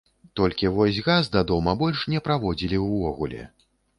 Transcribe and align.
Толькі 0.39 0.69
вось 0.77 1.01
газ 1.07 1.29
да 1.35 1.43
дома 1.51 1.75
больш 1.83 2.01
не 2.13 2.21
праводзілі 2.27 2.81
ўвогуле. 2.87 3.41